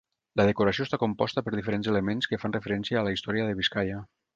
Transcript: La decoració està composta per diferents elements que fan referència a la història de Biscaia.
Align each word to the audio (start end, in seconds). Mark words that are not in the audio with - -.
La 0.39 0.45
decoració 0.49 0.87
està 0.87 0.99
composta 1.03 1.45
per 1.49 1.55
diferents 1.57 1.93
elements 1.95 2.33
que 2.33 2.43
fan 2.45 2.59
referència 2.59 3.03
a 3.05 3.09
la 3.11 3.17
història 3.19 3.51
de 3.51 3.59
Biscaia. 3.65 4.07